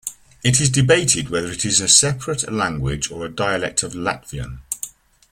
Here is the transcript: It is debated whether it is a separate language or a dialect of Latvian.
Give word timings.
It 0.43 0.59
is 0.59 0.71
debated 0.71 1.29
whether 1.29 1.51
it 1.51 1.63
is 1.63 1.79
a 1.79 1.87
separate 1.87 2.51
language 2.51 3.11
or 3.11 3.23
a 3.23 3.29
dialect 3.29 3.83
of 3.83 3.93
Latvian. 3.93 4.61